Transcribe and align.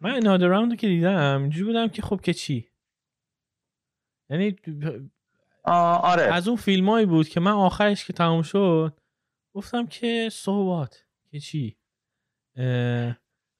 من 0.00 0.10
انادر 0.10 0.46
راوند 0.46 0.76
که 0.76 0.88
دیدم 0.88 1.40
اینجوری 1.42 1.64
بودم 1.64 1.88
که 1.88 2.02
خب 2.02 2.20
که 2.20 2.34
چی؟ 2.34 2.68
یعنی 4.30 4.56
آره. 5.64 6.22
از 6.22 6.48
اون 6.48 6.56
فیلمایی 6.56 7.06
بود 7.06 7.28
که 7.28 7.40
من 7.40 7.50
آخرش 7.50 8.04
که 8.04 8.12
تموم 8.12 8.42
شد 8.42 9.00
گفتم 9.54 9.86
که 9.86 10.28
صحبات 10.32 11.06
که 11.30 11.40
چی؟ 11.40 11.76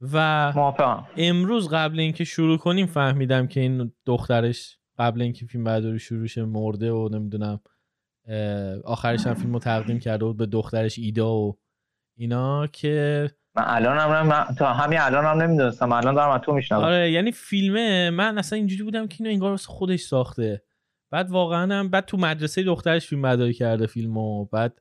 و 0.01 0.53
امروز 1.17 1.69
قبل 1.69 2.01
اینکه 2.01 2.25
شروع 2.25 2.59
کنیم 2.59 2.87
فهمیدم 2.87 3.47
که 3.47 3.61
این 3.61 3.93
دخترش 4.07 4.79
قبل 4.99 5.23
اینکه 5.23 5.47
فیلم 5.47 5.65
برداری 5.65 5.99
شروع 5.99 6.27
شه 6.27 6.45
مرده 6.45 6.93
و 6.93 7.09
نمی‌دونم 7.13 7.61
آخرش 8.85 9.27
هم 9.27 9.35
فیلم 9.35 9.53
رو 9.53 9.59
تقدیم 9.59 9.99
کرده 9.99 10.25
بود 10.25 10.37
به 10.37 10.47
دخترش 10.47 10.99
ایدا 10.99 11.35
و 11.35 11.59
اینا 12.17 12.67
که 12.67 13.31
من 13.59 13.65
الان 13.67 13.99
هم 13.99 14.55
تا 14.55 14.73
همین 14.73 14.99
الان 15.01 15.25
هم 15.25 15.43
نمی‌دونستم. 15.43 15.93
الان 15.93 16.15
دارم 16.15 16.39
تو 16.39 16.53
میشنم 16.53 16.79
آره 16.79 17.11
یعنی 17.11 17.33
فیلمه. 17.33 18.11
من 18.11 18.39
اصلا 18.39 18.57
اینجوری 18.57 18.83
بودم 18.83 19.07
که 19.07 19.17
اینو 19.19 19.31
انگار 19.31 19.57
خودش 19.57 20.01
ساخته. 20.01 20.63
بعد 21.11 21.31
واقعا 21.31 21.75
هم 21.75 21.89
بعد 21.89 22.05
تو 22.05 22.17
مدرسه 22.17 22.63
دخترش 22.63 23.07
فیلم 23.07 23.23
برداری 23.23 23.53
کرده 23.53 23.87
فیلمو. 23.87 24.45
بعد 24.45 24.81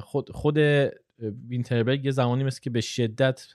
خود 0.00 0.30
خود 0.30 0.58
وینتربرگ 1.48 2.04
یه 2.04 2.10
زمانی 2.10 2.44
مثل 2.44 2.60
که 2.60 2.70
به 2.70 2.80
شدت 2.80 3.46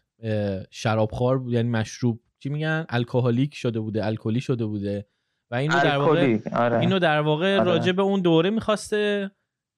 شرابخوار 0.72 1.38
بود 1.38 1.54
یعنی 1.54 1.70
مشروب. 1.70 2.20
چی 2.40 2.50
میگن؟ 2.50 2.86
الکلیک 2.90 3.56
شده 3.56 3.80
بوده 3.80 4.06
الکلی 4.06 4.42
شده 4.42 4.66
بوده. 4.66 5.08
و 5.52 5.56
اینو 5.56 5.80
در 5.80 5.98
واقع 5.98 6.38
آره. 6.54 6.80
اینو 6.80 7.00
در 7.00 7.22
واقع 7.22 7.58
آره. 7.59 7.72
راجع 7.72 7.92
به 7.92 8.02
اون 8.02 8.22
دوره 8.22 8.50
می‌خواسته. 8.50 9.32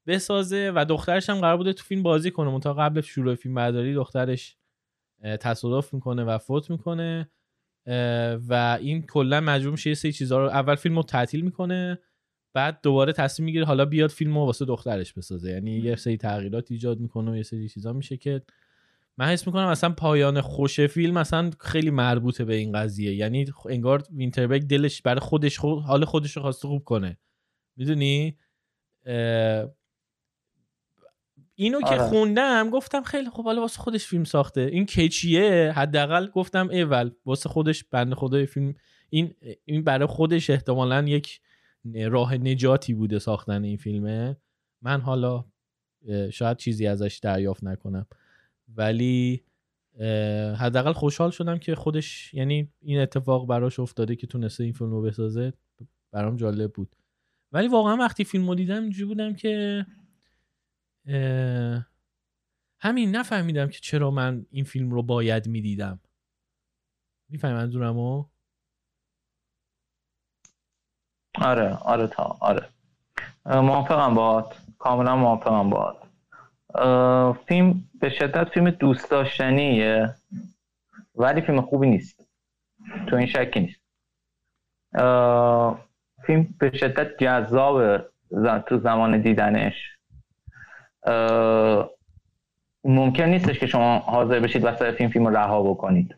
بسازه 0.09 0.71
و 0.75 0.85
دخترش 0.85 1.29
هم 1.29 1.39
قرار 1.39 1.57
بوده 1.57 1.73
تو 1.73 1.83
فیلم 1.83 2.03
بازی 2.03 2.31
کنه. 2.31 2.59
تا 2.59 2.73
قبل 2.73 3.01
شروع 3.01 3.35
فیلم 3.35 3.55
برداری 3.55 3.93
دخترش 3.93 4.55
تصادف 5.39 5.93
می‌کنه 5.93 6.23
و 6.23 6.37
فوت 6.37 6.69
می‌کنه 6.69 7.29
و 8.47 8.77
این 8.81 9.01
کلا 9.01 9.41
مجبور 9.41 9.71
میشه 9.71 9.89
یه 9.89 9.93
سری 9.93 10.11
چیزا 10.11 10.39
رو 10.39 10.49
اول 10.49 10.75
فیلم 10.75 10.95
رو 10.95 11.03
تعطیل 11.03 11.41
می‌کنه 11.41 11.99
بعد 12.53 12.79
دوباره 12.83 13.13
تصمیم 13.13 13.45
می‌گیره 13.45 13.65
حالا 13.65 13.85
بیاد 13.85 14.09
فیلم 14.09 14.37
رو 14.37 14.45
واسه 14.45 14.65
دخترش 14.65 15.13
بسازه. 15.13 15.51
یعنی 15.51 15.71
یه 15.71 15.95
سری 15.95 16.17
تغییرات 16.17 16.71
ایجاد 16.71 16.99
می‌کنه 16.99 17.31
و 17.31 17.35
یه 17.35 17.43
سری 17.43 17.69
چیزا 17.69 17.93
میشه 17.93 18.17
که 18.17 18.41
من 19.17 19.25
حس 19.25 19.47
می‌کنم 19.47 19.67
اصلا 19.67 19.89
پایان 19.89 20.41
خوش 20.41 20.79
فیلم 20.79 21.17
اصلا 21.17 21.49
خیلی 21.59 21.89
مربوطه 21.89 22.45
به 22.45 22.55
این 22.55 22.71
قضیه. 22.71 23.15
یعنی 23.15 23.45
انگار 23.69 24.03
وینتربک 24.15 24.61
دلش 24.61 25.01
برای 25.01 25.19
خودش 25.19 25.59
خود 25.59 25.83
حال 25.83 26.05
خودش 26.05 26.31
رو 26.31 26.41
خواسته 26.41 26.67
خوب 26.67 26.83
کنه. 26.83 27.17
می‌دونی؟ 27.75 28.37
اینو 31.59 31.79
که 31.79 31.87
آره. 31.87 31.97
خوندم 31.97 32.69
گفتم 32.69 33.01
خیلی 33.01 33.29
خوب 33.29 33.45
حالا 33.45 33.61
واسه 33.61 33.79
خودش 33.79 34.05
فیلم 34.05 34.23
ساخته. 34.23 34.61
این 34.61 34.85
کچیه 34.85 35.73
حداقل 35.75 36.27
گفتم 36.27 36.69
اول 36.71 37.11
واسه 37.25 37.49
خودش 37.49 37.83
بنده 37.83 38.15
خدای 38.15 38.45
فیلم. 38.45 38.73
این 39.09 39.35
این 39.65 39.83
برای 39.83 40.07
خودش 40.07 40.49
احتمالا 40.49 41.01
یک 41.07 41.41
راه 41.95 42.37
نجاتی 42.37 42.93
بوده 42.93 43.19
ساختن 43.19 43.63
این 43.63 43.77
فیلمه. 43.77 44.37
من 44.81 45.01
حالا 45.01 45.45
شاید 46.31 46.57
چیزی 46.57 46.87
ازش 46.87 47.19
دریافت 47.23 47.63
نکنم. 47.63 48.05
ولی 48.75 49.43
حداقل 50.57 50.93
خوشحال 50.93 51.31
شدم 51.31 51.57
که 51.57 51.75
خودش 51.75 52.33
یعنی 52.33 52.71
این 52.81 52.99
اتفاق 52.99 53.47
براش 53.47 53.79
افتاده 53.79 54.15
که 54.15 54.27
تونسته 54.27 54.63
این 54.63 54.73
فیلم 54.73 54.91
رو 54.91 55.01
بسازه. 55.01 55.53
برام 56.11 56.35
جالب 56.35 56.73
بود. 56.73 56.95
ولی 57.51 57.67
واقعا 57.67 57.95
وقتی 57.95 58.23
فیلم 58.23 58.47
رو 58.47 58.55
دیدم 58.55 58.81
اینجوری 58.81 59.05
بودم 59.05 59.33
که 59.33 59.85
همین 62.81 63.15
نفهمیدم 63.15 63.67
که 63.67 63.79
چرا 63.79 64.11
من 64.11 64.45
این 64.51 64.63
فیلم 64.63 64.91
رو 64.91 65.03
باید 65.03 65.47
می‌دیدم. 65.47 65.99
می‌فهمی 67.29 67.53
منظورمو؟ 67.53 68.25
آره 71.35 71.73
آره 71.73 72.07
تا 72.07 72.37
آره. 72.41 72.69
موافقم 73.45 74.15
باهات. 74.15 74.61
کاملا 74.77 75.15
موافقم 75.15 75.69
باهات. 75.69 75.97
فیلم 77.47 77.89
به 77.99 78.09
شدت 78.09 78.49
فیلم 78.49 78.69
دوست 78.69 79.11
داشتنیه 79.11 80.15
ولی 81.15 81.41
فیلم 81.41 81.61
خوبی 81.61 81.87
نیست. 81.89 82.27
تو 83.09 83.15
این 83.15 83.27
شکی 83.27 83.59
نیست. 83.59 83.81
فیلم 86.25 86.55
به 86.59 86.77
شدت 86.77 87.23
جذاب 87.23 87.97
تو 88.67 88.79
زمان 88.79 89.21
دیدنش. 89.21 89.98
ممکن 92.83 93.23
نیستش 93.23 93.59
که 93.59 93.67
شما 93.67 93.99
حاضر 93.99 94.39
بشید 94.39 94.65
وسط 94.65 94.95
فیلم 94.95 95.09
فیلم 95.09 95.27
رو 95.27 95.37
رها 95.37 95.63
بکنید. 95.63 96.15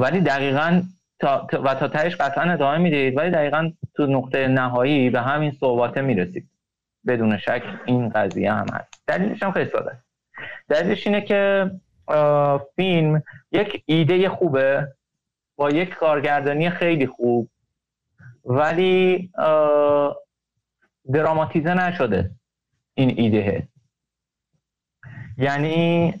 ولی 0.00 0.20
دقیقا 0.20 0.82
تا 1.18 1.48
و 1.52 1.74
تا 1.74 1.88
تهش 1.88 2.16
قطعا 2.16 2.52
ادامه 2.52 2.78
می‌دید 2.78 3.16
ولی 3.16 3.30
دقیقا 3.30 3.70
تو 3.94 4.06
نقطه 4.06 4.48
نهایی 4.48 5.10
به 5.10 5.20
همین 5.20 5.50
صحبات 5.60 5.98
می‌رسید. 5.98 6.48
بدون 7.06 7.38
شک 7.38 7.62
این 7.84 8.08
قضیه 8.08 8.52
هم 8.52 8.66
هست. 8.72 9.02
دلیلش 9.06 9.42
هم 9.42 9.52
خیلی 9.52 9.70
ساده. 9.70 9.98
دلیلش 10.68 11.06
اینه 11.06 11.20
که 11.20 11.70
فیلم 12.76 13.22
یک 13.52 13.82
ایده 13.86 14.28
خوبه 14.28 14.88
با 15.56 15.70
یک 15.70 15.94
کارگردانی 15.94 16.70
خیلی 16.70 17.06
خوب 17.06 17.48
ولی 18.44 19.30
دراماتیزه 21.12 21.74
نشده 21.74 22.30
این 22.94 23.14
ایده. 23.16 23.68
یعنی 25.38 26.14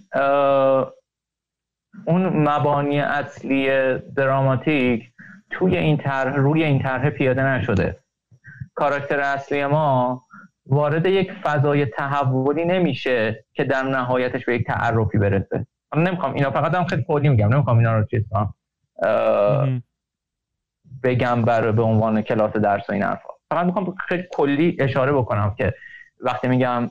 اون 2.06 2.48
مبانی 2.48 3.00
اصلی 3.00 3.68
دراماتیک 3.98 5.12
توی 5.50 5.76
این 5.76 5.96
طرح 5.96 6.34
روی 6.34 6.64
این 6.64 6.82
طرح 6.82 7.10
پیاده 7.10 7.42
نشده. 7.42 7.98
کاراکتر 8.74 9.20
اصلی 9.20 9.66
ما 9.66 10.24
وارد 10.66 11.06
یک 11.06 11.32
فضای 11.32 11.86
تحولی 11.86 12.64
نمیشه 12.64 13.44
که 13.52 13.64
در 13.64 13.82
نهایتش 13.82 14.44
به 14.44 14.54
یک 14.54 14.66
تعرفی 14.66 15.18
برسه. 15.18 15.66
من 15.96 16.02
نمی‌خوام 16.02 16.34
اینا 16.34 16.50
فقط 16.50 16.74
هم 16.74 16.84
خیلی 16.84 17.04
کلی 17.08 17.28
میگم 17.28 17.54
نمی‌خوام 17.54 17.78
اینا 17.78 17.98
رو 17.98 18.06
چیز 18.06 18.24
بگم 21.02 21.42
بر 21.42 21.72
به 21.72 21.82
عنوان 21.82 22.22
کلاس 22.22 22.52
درس 22.52 22.90
و 22.90 22.92
این 22.92 23.02
حرفا. 23.02 23.28
فقط 23.52 23.66
می‌خوام 23.66 23.94
خیلی 24.08 24.24
کلی 24.30 24.76
اشاره 24.80 25.12
بکنم 25.12 25.54
که 25.54 25.74
وقتی 26.20 26.48
میگم 26.48 26.90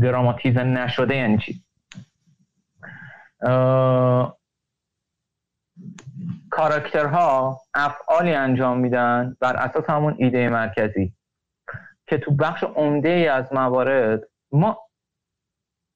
دراماتیزه 0.00 0.64
نشده 0.64 1.16
یعنی 1.16 1.38
چی؟ 1.38 1.62
کاراکترها 6.50 7.60
افعالی 7.74 8.34
انجام 8.34 8.78
میدن 8.78 9.36
بر 9.40 9.56
اساس 9.56 9.90
همون 9.90 10.14
ایده 10.18 10.48
مرکزی 10.48 11.12
که 12.06 12.18
تو 12.18 12.30
بخش 12.30 12.64
عمده 12.64 13.08
ای 13.08 13.28
از 13.28 13.52
موارد 13.52 14.20
ما 14.52 14.78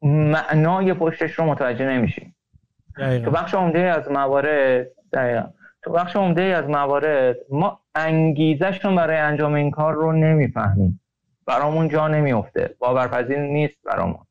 معنای 0.02 0.94
پشتش 0.94 1.32
رو 1.32 1.44
متوجه 1.44 1.86
نمیشیم. 1.86 2.36
تو 2.96 3.30
بخش 3.30 3.54
عمده 3.54 3.78
ای 3.78 3.88
از 3.88 4.10
موارد 4.10 4.86
دقیقا. 5.12 5.48
تو 5.86 5.92
بخش 5.92 6.16
عمده 6.16 6.42
ای 6.42 6.52
از 6.52 6.64
موارد 6.64 7.36
ما 7.50 7.80
انگیزشون 7.94 8.96
برای 8.96 9.16
انجام 9.16 9.54
این 9.54 9.70
کار 9.70 9.94
رو 9.94 10.12
نمی‌فهمیم. 10.12 11.00
برامون 11.46 11.88
جا 11.88 12.08
نمیفته 12.08 12.76
باورپذیر 12.78 13.38
نیست 13.38 13.76
برامون. 13.84 14.26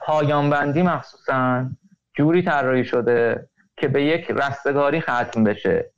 پایان 0.00 0.50
بندی 0.50 0.82
مخصوصا 0.82 1.66
جوری 2.14 2.42
طراحی 2.42 2.84
شده 2.84 3.48
که 3.76 3.88
به 3.88 4.04
یک 4.04 4.30
رستگاری 4.30 5.00
ختم 5.00 5.44
بشه. 5.44 5.90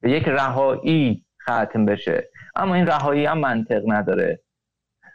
به 0.00 0.10
یک 0.10 0.28
رهایی 0.28 1.24
ختم 1.42 1.84
بشه. 1.84 2.28
اما 2.54 2.74
این 2.74 2.86
رهایی 2.86 3.26
هم 3.26 3.38
منطق 3.38 3.82
نداره. 3.86 4.40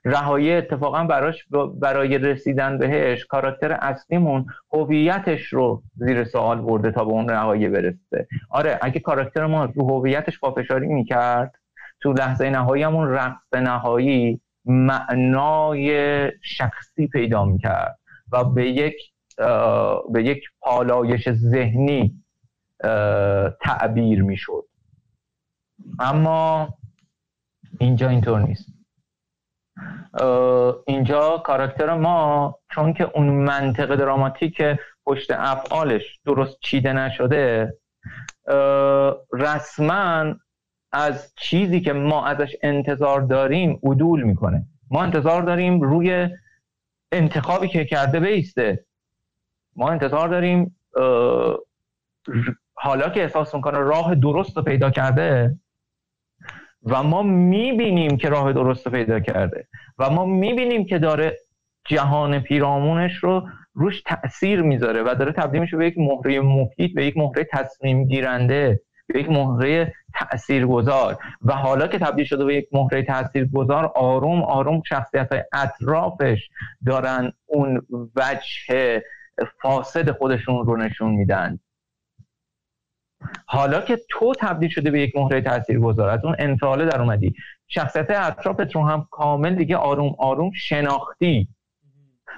رهایی 0.05 0.51
اتفاقا 0.51 1.03
براش 1.03 1.45
برای 1.79 2.17
رسیدن 2.17 2.77
بهش 2.77 3.25
کاراکتر 3.25 3.71
اصلیمون 3.71 4.45
هویتش 4.73 5.41
رو 5.45 5.83
زیر 5.95 6.23
سوال 6.23 6.61
برده 6.61 6.91
تا 6.91 7.05
به 7.05 7.11
اون 7.11 7.29
رهایی 7.29 7.69
برسه. 7.69 8.27
آره 8.49 8.79
اگه 8.81 8.99
کاراکتر 8.99 9.45
ما 9.45 9.65
رو 9.65 9.87
هویتش 9.89 10.39
پافشاری 10.39 10.87
می‌کرد 10.87 11.55
تو 12.01 12.13
لحظه 12.13 12.49
نهایی 12.49 12.83
همون 12.83 13.09
رقص 13.09 13.53
نهایی 13.53 14.41
معنای 14.65 16.31
شخصی 16.41 17.07
پیدا 17.07 17.45
می‌کرد 17.45 17.99
و 18.31 18.43
به 18.43 18.65
یک 18.65 18.95
به 20.13 20.23
یک 20.23 20.43
پالایش 20.61 21.31
ذهنی 21.31 22.23
تعبیر 23.61 24.23
می‌شد. 24.23 24.65
اما 25.99 26.73
اینجا 27.79 28.09
اینطور 28.09 28.39
نیست. 28.39 28.80
اینجا 30.87 31.37
کاراکتر 31.37 31.93
ما 31.93 32.55
چون 32.71 32.93
که 32.93 33.11
اون 33.13 33.27
منطق 33.27 33.95
دراماتیک 33.95 34.61
پشت 35.05 35.31
افعالش 35.31 36.19
درست 36.25 36.59
چیده 36.59 36.93
نشده 36.93 37.73
رسما 39.33 40.35
از 40.91 41.33
چیزی 41.35 41.81
که 41.81 41.93
ما 41.93 42.25
ازش 42.25 42.55
انتظار 42.63 43.21
داریم 43.21 43.79
عدول 43.83 44.23
می‌کنه. 44.23 44.65
ما 44.91 45.03
انتظار 45.03 45.41
داریم 45.41 45.81
روی 45.81 46.29
انتخابی 47.11 47.67
که 47.67 47.85
کرده 47.85 48.19
بیسته. 48.19 48.85
ما 49.75 49.89
انتظار 49.89 50.27
داریم 50.27 50.75
حالا 52.73 53.09
که 53.09 53.21
احساس 53.21 53.55
می‌کنه 53.55 53.77
راه 53.77 54.15
درست 54.15 54.57
رو 54.57 54.63
پیدا 54.63 54.89
کرده 54.89 55.57
و 56.83 57.03
ما 57.03 57.23
می‌بینیم 57.23 58.17
که 58.17 58.29
راه 58.29 58.53
درست 58.53 58.87
پیدا 58.87 59.19
کرده 59.19 59.67
و 59.99 60.09
ما 60.09 60.25
می‌بینیم 60.25 60.85
که 60.85 60.99
داره 60.99 61.37
جهان 61.85 62.39
پیرامونش 62.39 63.15
رو 63.15 63.47
روش 63.73 64.01
تاثیر 64.01 64.61
می‌ذاره 64.61 65.03
و 65.03 65.15
داره 65.19 65.31
تبدیل 65.31 65.61
میشه 65.61 65.77
به 65.77 65.87
یک 65.87 65.97
مهره 65.97 66.39
مفید 66.39 66.95
به 66.95 67.05
یک 67.05 67.17
مهره 67.17 67.47
تصمیم 67.51 68.05
گیرنده 68.05 68.81
به 69.07 69.19
یک 69.19 69.29
مهره 69.29 69.93
تاثیرگذار 70.19 71.17
و 71.41 71.53
حالا 71.53 71.87
که 71.87 71.99
تبدیل 71.99 72.25
شده 72.25 72.45
به 72.45 72.55
یک 72.55 72.67
مهره 72.71 73.03
تاثیرگذار 73.03 73.85
آروم 73.85 74.41
آروم 74.41 74.81
شخصیت 74.89 75.31
های 75.31 75.43
اطرافش 75.53 76.49
دارن 76.85 77.31
اون 77.45 77.81
وجه 78.15 79.03
فاسد 79.61 80.11
خودشون 80.11 80.65
رو 80.65 80.77
نشون 80.77 81.11
میدن. 81.11 81.59
حالا 83.45 83.81
که 83.81 83.99
تو 84.09 84.33
تبدیل 84.39 84.69
شده 84.69 84.91
به 84.91 85.01
یک 85.01 85.15
مهره 85.15 85.41
تاثیرگذار 85.41 86.09
از 86.09 86.25
اون 86.25 86.35
انفعاله 86.39 86.85
در 86.85 87.01
اومدی. 87.01 87.35
شخصیت 87.67 88.09
اطرافت 88.09 88.75
رو 88.75 88.87
هم 88.87 89.07
کامل 89.11 89.55
دیگه 89.55 89.77
آروم 89.77 90.15
آروم 90.19 90.51
شناختی. 90.51 91.47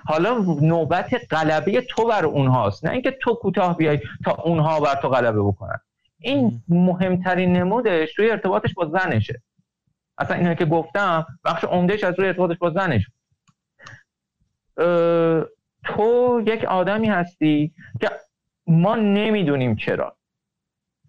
حالا 0.05 0.37
نوبت 0.61 1.33
غلبه 1.33 1.81
تو 1.81 2.07
بر 2.07 2.25
اونهاست. 2.25 2.85
نه 2.85 2.91
اینکه 2.91 3.17
تو 3.21 3.33
کوتاه 3.33 3.77
بیای 3.77 3.99
تا 4.25 4.31
اونها 4.31 4.79
بر 4.79 4.95
تو 4.95 5.09
غلبه 5.09 5.41
بکنن. 5.41 5.79
این 6.19 6.63
مهمترین 6.67 7.53
نمودش 7.53 8.19
روی 8.19 8.31
ارتباطش 8.31 8.73
با 8.73 8.85
زنشه. 8.85 9.41
اصلا 10.17 10.37
اینه 10.37 10.55
که 10.55 10.65
گفتم 10.65 11.25
بخش 11.45 11.63
عمدهش 11.63 12.03
از 12.03 12.19
روی 12.19 12.27
ارتباطش 12.27 12.57
با 12.57 12.69
زنش 12.69 13.07
تو 15.83 16.41
یک 16.47 16.63
آدمی 16.63 17.07
هستی 17.07 17.73
که 18.01 18.11
ما 18.67 18.95
نمی‌دونیم 18.95 19.75
چرا. 19.75 20.17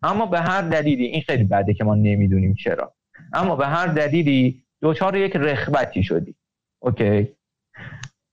اما 0.05 0.27
به 0.27 0.41
هر 0.41 0.63
دلیلی 0.63 1.05
این 1.05 1.23
خیلی 1.23 1.45
بده 1.45 1.75
که 1.75 1.85
ما 1.85 1.95
نمی‌دونیم 1.95 2.55
چرا. 2.55 2.95
اما 3.33 3.57
به 3.57 3.67
هر 3.67 3.87
دلیلی 3.87 4.63
دوچار 4.81 5.17
یک 5.17 5.37
رخبتی 5.37 6.03
شدی. 6.03 6.35
اوکی؟ 6.83 7.37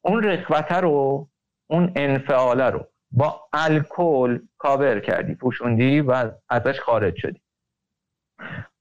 اون 0.02 0.24
رخوته 0.24 0.76
رو 0.76 1.28
اون 1.70 1.92
انفعاله 1.96 2.70
رو 2.70 2.88
با 3.12 3.42
الکل 3.54 4.40
کاور 4.58 5.00
کردی 5.00 5.36
پوشوندی 5.36 6.02
و 6.02 6.32
ازش 6.50 6.80
خارج 6.80 7.16
شدی. 7.16 7.42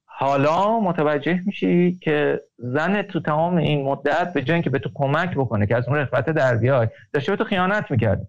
حالا 0.05 0.81
متوجه 0.81 1.41
میشی 1.47 1.99
که 2.03 2.41
زن 2.59 3.03
تو 3.03 3.21
تمام 3.21 3.57
این 3.57 3.85
مدت 3.85 4.33
به 4.33 4.43
جای 4.43 4.63
که 4.63 4.71
به 4.71 4.79
تو 4.79 4.91
کمک 4.95 5.31
بکنه 5.31 5.67
که 5.67 5.77
از 5.77 5.89
اون 5.89 5.97
رخوت 5.97 6.31
در 6.31 6.57
بیای 6.57 6.89
داشته 7.13 7.33
به 7.33 7.37
تو 7.37 7.45
خیانت 7.45 7.91
می‌کرد 7.91 8.29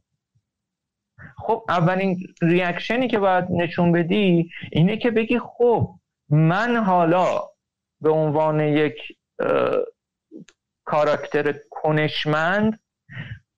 خب 1.37 1.65
اولین 1.69 2.17
ریاکشنی 2.41 3.07
که 3.07 3.19
باید 3.19 3.45
نشون 3.49 3.91
بدی 3.91 4.49
اینه 4.71 4.97
که 4.97 5.11
بگی 5.11 5.39
خب 5.39 5.89
من 6.29 6.75
حالا 6.77 7.41
به 8.01 8.09
عنوان 8.09 8.59
یک 8.59 8.97
کاراکتر 10.85 11.55
کنشمند 11.69 12.79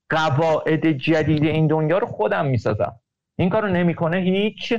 قواعد 0.10 0.92
جدید 0.92 1.44
این 1.44 1.68
دنیا 1.68 1.98
رو 1.98 2.08
خودم 2.08 2.46
می‌سازم. 2.46 3.00
این 3.38 3.50
کار 3.50 3.62
رو 3.62 3.70
نمی‌کنه 3.70 4.18
هیچ. 4.18 4.74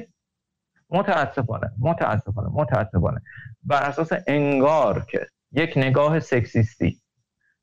متاسفانه 0.91 1.71
متاسفانه 1.81 2.49
متاسفانه. 2.53 3.23
بر 3.63 3.83
اساس 3.83 4.13
انگار 4.27 5.07
که 5.11 5.27
یک 5.53 5.73
نگاه 5.77 6.21
سکسیستی 6.21 7.01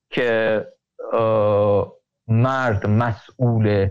که 0.10 0.66
مرد 2.28 2.88
مسئول 2.88 3.90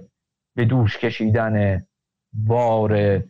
به 0.54 0.64
دوش 0.64 0.98
کشیدن 0.98 1.86
بار 2.32 3.20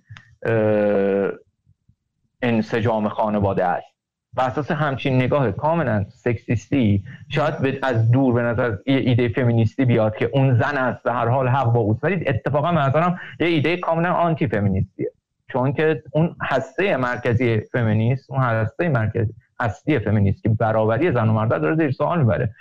انسجام 2.42 3.08
خانواده 3.08 3.64
است. 3.64 3.86
بر 4.34 4.46
اساس 4.46 4.70
همچین 4.70 5.16
نگاه 5.16 5.52
کاملا 5.52 6.04
سکسیستی 6.08 7.04
شاید 7.28 7.78
از 7.82 8.10
دور 8.10 8.34
به 8.34 8.42
نظر 8.42 8.76
یه 8.86 8.96
ایده 8.96 9.28
فمینیستی 9.28 9.84
بیاد 9.84 10.16
که 10.16 10.30
اون 10.32 10.54
زن 10.54 10.76
است 10.76 11.02
به 11.02 11.12
هر 11.12 11.28
حال 11.28 11.48
حق 11.48 11.72
با 11.72 11.80
اوست. 11.80 12.04
ولی 12.04 12.28
اتفاقا 12.28 12.72
به 12.72 12.78
نظرم 12.78 13.20
یه 13.40 13.46
ایده 13.46 13.76
کاملا 13.76 14.12
آنتی 14.12 14.46
فمینیستیه 14.46 15.10
چون 15.48 15.72
که 15.72 16.02
اون 16.12 16.36
هسته 16.42 16.96
مرکزی 16.96 17.60
فمینیست 17.60 18.30
اون 18.30 18.40
هسته 18.40 18.88
مرکزی 18.88 19.34
هستی 19.60 19.98
فمینیست 19.98 20.42
که 20.42 20.48
برابری 20.48 21.12
زن 21.12 21.28
و 21.28 21.32
مرد 21.32 21.50
داره 21.50 21.76
زیر 21.76 21.90
سوال 21.90 22.18
می‌بره. 22.18 22.54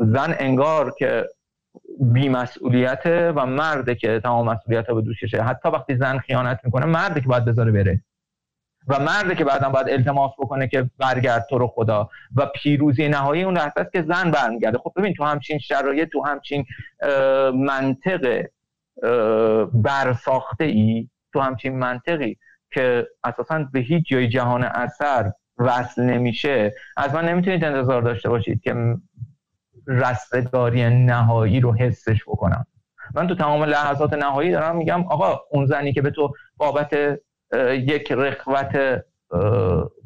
زن 0.00 0.34
انگار 0.38 0.94
که 0.98 1.24
بیمسئولیت 2.00 3.02
و 3.06 3.46
مرده 3.46 3.94
که 3.94 4.20
تمام 4.20 4.48
مسئولیت 4.48 4.86
به 4.86 5.02
دوششه 5.02 5.42
حتی 5.42 5.68
وقتی 5.68 5.96
زن 5.96 6.18
خیانت 6.18 6.60
می‌کنه 6.64 6.86
مرده 6.86 7.20
که 7.20 7.28
باید 7.28 7.44
بذاره 7.44 7.72
بره. 7.72 8.00
و 8.88 8.98
مرده 9.00 9.34
که 9.34 9.44
بعدا 9.44 9.68
باید 9.68 9.90
التماس 9.90 10.32
بکنه 10.38 10.68
که 10.68 10.90
برگرد 10.98 11.46
تو 11.50 11.58
رو 11.58 11.66
خدا. 11.66 12.08
و 12.36 12.46
پیروزی 12.46 13.08
نهایی 13.08 13.42
اون 13.42 13.56
لحظه 13.56 13.80
است 13.80 13.92
که 13.92 14.02
زن 14.02 14.30
برمیگرده. 14.30 14.78
خب 14.78 14.92
ببین 14.96 15.14
تو 15.14 15.24
همچین 15.24 15.58
شرایط 15.58 16.08
تو 16.08 16.24
همچین 16.24 16.64
منطق 17.54 18.46
برساخته 19.72 20.64
ای 20.64 21.08
تو 21.32 21.40
همچین 21.40 21.78
منطقی 21.78 22.36
که 22.70 23.08
اساسا 23.24 23.68
به 23.72 23.80
هیچ 23.80 24.08
جای 24.08 24.28
جهان 24.28 24.64
اثر 24.64 25.32
وصل 25.58 26.02
نمیشه 26.02 26.74
از 26.96 27.14
من 27.14 27.28
نمی‌تونید 27.28 27.64
انتظار 27.64 28.02
داشته 28.02 28.28
باشید 28.28 28.60
که 28.60 28.96
رستگاری 29.86 30.90
نهایی 30.90 31.60
رو 31.60 31.74
حسش 31.74 32.22
بکنم. 32.26 32.66
من 33.14 33.26
تو 33.26 33.34
تمام 33.34 33.64
لحظات 33.64 34.12
نهایی 34.12 34.50
دارم 34.50 34.76
میگم 34.76 35.02
آقا 35.02 35.40
اون 35.50 35.66
زنی 35.66 35.92
که 35.92 36.02
به 36.02 36.10
تو 36.10 36.32
بابت 36.56 37.18
یک 37.70 38.12
رخوت 38.12 39.02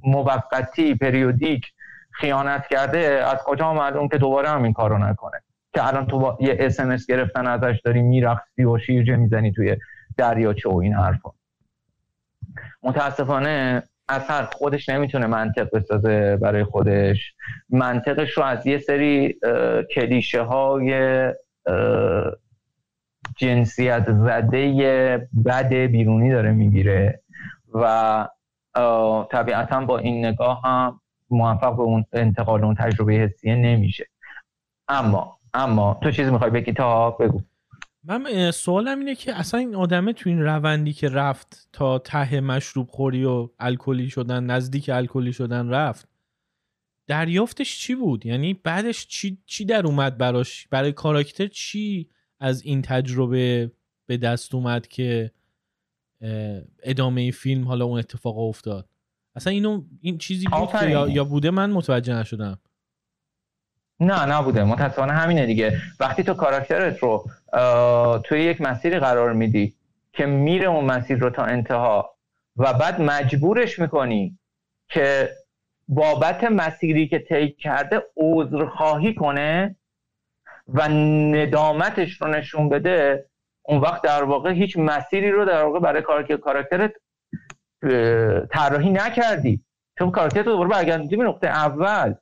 موقتی 0.04 0.94
پریودیک 0.94 1.66
خیانت 2.10 2.66
کرده 2.66 2.98
از 3.26 3.38
کجا 3.44 3.74
معلوم 3.74 4.08
که 4.08 4.18
دوباره 4.18 4.48
هم 4.48 4.62
این 4.62 4.72
کارو 4.72 4.98
نکنه؟ 4.98 5.42
که 5.74 5.86
الان 5.86 6.06
تو 6.06 6.18
با 6.18 6.38
یه 6.40 6.56
اسمس 6.60 7.06
گرفتن 7.06 7.46
ازش 7.46 7.80
داری 7.84 8.02
میرقصی 8.02 8.64
و 8.64 8.78
شیرجه 8.78 9.16
می‌زنی 9.16 9.52
توی 9.52 9.76
دریاچه 10.16 10.70
و 10.70 10.76
این 10.76 10.94
حرفا. 10.94 11.30
متاسفانه 12.82 13.82
اثر 14.08 14.42
خودش 14.42 14.88
نمی‌تونه 14.88 15.26
منطق 15.26 15.76
بسازه 15.76 16.36
برای 16.36 16.64
خودش. 16.64 17.34
منطقش 17.70 18.30
رو 18.30 18.42
از 18.42 18.66
یه 18.66 18.78
سری 18.78 19.38
کلیشه 19.94 20.42
های 20.42 21.32
جنسیت 23.36 24.06
زده 24.12 25.28
بد 25.46 25.74
بیرونی 25.74 26.30
داره 26.30 26.52
می‌گیره 26.52 27.22
و 27.74 28.28
طبیعتا 29.30 29.80
با 29.80 29.98
این 29.98 30.26
نگاه 30.26 30.62
هم 30.64 31.00
موفق 31.30 31.76
به 31.76 31.82
اون 31.82 32.04
انتقال 32.12 32.64
اون 32.64 32.74
تجربه 32.74 33.12
حسیه 33.12 33.56
نمیشه. 33.56 34.06
اما 34.88 35.38
اما 35.54 36.00
تو 36.02 36.10
چیزی 36.10 36.30
می‌خوای 36.30 36.50
بگی؟ 36.50 36.72
تا 36.72 37.10
بگو. 37.10 37.40
من 38.08 38.50
سوالم 38.50 38.98
اینه 38.98 39.14
که 39.14 39.34
اصلا 39.34 39.60
این 39.60 39.74
آدمه 39.74 40.12
تو 40.12 40.28
این 40.30 40.42
روندی 40.42 40.92
که 40.92 41.08
رفت 41.08 41.68
تا 41.72 41.98
ته 41.98 42.40
مشروب 42.40 42.88
خوری 42.90 43.24
و 43.24 43.48
الکلی 43.58 44.10
شدن 44.10 44.44
نزدیک 44.44 44.88
الکلی 44.88 45.32
شدن 45.32 45.68
رفت 45.68 46.08
دریافتش 47.06 47.78
چی 47.78 47.94
بود؟ 47.94 48.26
یعنی 48.26 48.54
بعدش 48.54 49.06
چی, 49.06 49.38
چی 49.46 49.64
در 49.64 49.86
اومد 49.86 50.18
براش؟ 50.18 50.68
برای 50.70 50.92
کاراکتر 50.92 51.46
چی 51.46 52.08
از 52.40 52.62
این 52.62 52.82
تجربه 52.82 53.72
به 54.06 54.16
دست 54.16 54.54
اومد 54.54 54.88
که 54.88 55.30
ادامه 56.82 57.30
فیلم 57.30 57.64
حالا 57.64 57.84
اون 57.84 57.98
اتفاق 57.98 58.38
افتاد؟ 58.38 58.88
اصلا 59.34 59.52
اینو 59.52 59.84
این 60.00 60.18
چیزی 60.18 60.46
بود 60.46 60.80
که 60.80 60.88
یا, 60.88 61.24
بوده؟ 61.24 61.50
من 61.50 61.70
متوجه 61.70 62.14
نشدم. 62.14 62.58
نه 64.00 64.26
نبوده. 64.26 64.64
متاسفانه 64.64 65.12
همینه 65.12 65.46
دیگه. 65.46 65.72
وقتی 66.00 66.22
تو 66.22 66.34
کاراکترت 66.34 66.98
رو 66.98 67.24
توی 68.24 68.42
یک 68.42 68.60
مسیری 68.60 68.98
قرار 68.98 69.32
میدی 69.32 69.74
که 70.12 70.26
میره 70.26 70.66
اون 70.66 70.84
مسیر 70.84 71.18
رو 71.18 71.30
تا 71.30 71.44
انتها 71.44 72.14
و 72.56 72.72
بعد 72.72 73.00
مجبورش 73.00 73.78
می‌کنی 73.78 74.38
که 74.88 75.30
بابت 75.88 76.44
مسیری 76.44 77.08
که 77.08 77.18
طی 77.18 77.50
کرده 77.50 78.02
خواهی 78.76 79.14
کنه 79.14 79.76
و 80.68 80.88
ندامتش 80.88 82.22
رو 82.22 82.28
نشون 82.28 82.68
بده 82.68 83.26
اون 83.62 83.80
وقت 83.80 84.02
در 84.02 84.22
واقع 84.22 84.52
هیچ 84.52 84.76
مسیری 84.76 85.30
رو 85.30 85.44
در 85.44 85.62
واقع 85.64 85.80
برای 85.80 86.02
کاراکترت 86.38 86.92
طراحی 88.50 88.90
نکردی. 88.90 89.64
چون 89.98 90.10
کاراکترت 90.10 90.46
رو 90.46 90.52
دوباره 90.52 90.68
برگردوندی 90.68 91.16
به 91.16 91.24
نقطه 91.24 91.46
اول. 91.46 92.14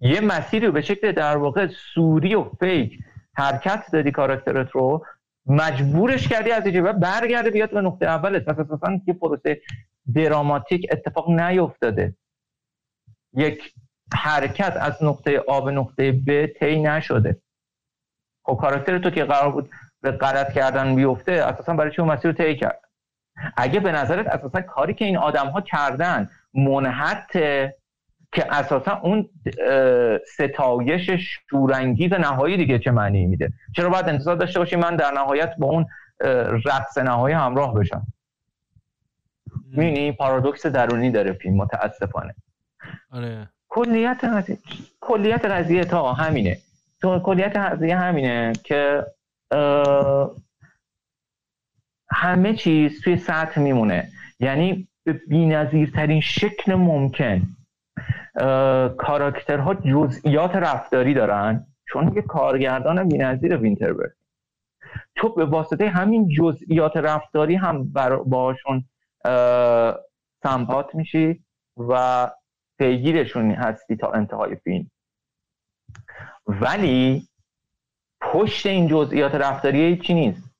یه 0.00 0.20
مسیری 0.20 0.66
رو 0.66 0.72
به 0.72 0.82
شکل 0.82 1.12
در 1.12 1.36
واقع 1.36 1.66
سوری 1.94 2.34
و 2.34 2.44
فیک 2.60 2.98
حرکت 3.34 3.84
دادی 3.92 4.10
کاراکترت 4.10 4.70
رو 4.70 5.06
مجبورش 5.46 6.28
کردی 6.28 6.50
از 6.50 6.66
اینجا 6.66 6.92
برگرده 6.92 7.50
بیاد 7.50 7.70
به 7.70 7.80
نقطه 7.80 8.06
اولت 8.06 8.44
پس 8.44 8.58
اساسا 8.58 9.00
یه 9.06 9.14
پروسه 9.14 9.60
دراماتیک 10.14 10.86
اتفاق 10.92 11.30
نیفتاده. 11.30 12.16
یک 13.32 13.74
حرکت 14.14 14.76
از 14.76 15.04
نقطه 15.04 15.38
آ 15.38 15.60
به 15.60 15.70
نقطه 15.70 16.12
ب 16.12 16.46
طی 16.46 16.82
نشده. 16.82 17.42
خب 18.44 18.58
کاراکتر 18.60 18.98
تو 18.98 19.10
که 19.10 19.24
قرار 19.24 19.52
بود 19.52 19.70
به 20.00 20.10
غلط 20.10 20.52
کردن 20.52 20.94
بیفته 20.94 21.32
اساسا 21.32 21.74
برای 21.74 21.92
اون 21.98 22.08
مسیر 22.08 22.30
رو 22.30 22.36
طی 22.36 22.56
کرد؟ 22.56 22.80
اگه 23.56 23.80
به 23.80 23.92
نظرت 23.92 24.26
اساسا 24.26 24.60
کاری 24.60 24.94
که 24.94 25.04
این 25.04 25.16
آدم 25.16 25.46
ها 25.46 25.60
کردن 25.60 26.30
منحت 26.54 27.30
که 28.32 28.54
اساسا 28.54 29.00
اون 29.02 29.28
ستایش 30.34 31.10
شورانگیز 31.50 32.12
نهایی 32.12 32.56
دیگه 32.56 32.78
چه 32.78 32.90
معنی 32.90 33.26
میده؟ 33.26 33.52
چرا 33.76 33.88
باید 33.88 34.08
انتظار 34.08 34.36
داشته 34.36 34.58
باشی 34.58 34.76
من 34.76 34.96
در 34.96 35.10
نهایت 35.10 35.56
با 35.58 35.66
اون 35.66 35.86
رقص 36.64 36.98
نهایی 36.98 37.34
همراه 37.34 37.74
بشم؟ 37.74 38.06
می‌بینی؟ 39.64 40.12
پارادوکس 40.12 40.66
درونی 40.66 41.10
داره 41.10 41.32
فیلم 41.32 41.56
متاسفانه. 41.56 42.34
آره. 43.10 43.48
کلیت 43.68 44.24
قضیه 44.24 44.58
کلیت 45.00 45.44
قضیه 45.44 45.84
تا 45.84 46.12
همینه. 46.12 46.58
تو 47.00 47.18
کلیت 47.18 47.56
قضیه 47.56 47.96
همینه 47.96 48.52
که 48.64 49.06
همه 52.10 52.54
چیز 52.54 53.02
توی 53.02 53.16
سطح 53.16 53.60
میمونه. 53.60 54.08
یعنی 54.40 54.88
به 55.04 55.12
بی‌نظیرترین 55.12 56.20
شکل 56.20 56.74
ممکن. 56.74 57.42
کاراکترها 58.98 59.74
جزئیات 59.74 60.56
رفتاری 60.56 61.14
دارن؟ 61.14 61.66
چون 61.88 62.12
یه 62.16 62.22
کارگردان 62.22 63.08
بی‌نظیر 63.08 63.56
وینتربرگ. 63.56 64.10
تو 65.14 65.34
به 65.34 65.44
واسطه 65.44 65.88
همین 65.88 66.28
جزئیات 66.28 66.96
رفتاری 66.96 67.54
هم 67.54 67.92
باشون 68.26 68.84
سمپات 70.42 70.94
میشی 70.94 71.44
و 71.76 72.30
پیگیرشون 72.78 73.50
هستی 73.50 73.96
تا 73.96 74.12
انتهای 74.12 74.56
فیلم. 74.56 74.90
ولی 76.46 77.28
پشت 78.20 78.66
این 78.66 78.88
جزئیات 78.88 79.34
رفتاری 79.34 79.96
چی 79.96 80.14
نیست؟ 80.14 80.50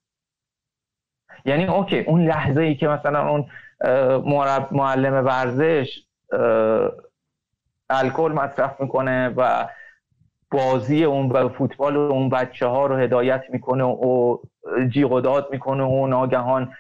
یعنی 1.45 1.65
اوکی 1.65 2.01
اون 2.01 2.25
لحظه 2.25 2.61
ای 2.61 2.75
که 2.75 2.89
مثلا 2.89 3.29
اون 3.29 3.47
معلم 4.73 5.27
ورزش 5.27 6.07
الکل 7.91 8.33
مصرف 8.33 8.81
می‌کنه 8.81 9.29
و 9.37 9.69
بازی 10.51 11.05
اون 11.05 11.29
و 11.31 11.49
فوتبال 11.49 11.97
اون 11.97 12.29
بچه 12.29 12.67
ها 12.67 12.87
رو 12.87 12.97
هدایت 12.97 13.43
می‌کنه 13.49 13.85
و 13.85 14.39
جیغ 14.89 15.13
و 15.13 15.21
داد 15.21 15.49
می‌کنه 15.53 15.83
و 15.85 16.07
ناگهان 16.07 16.75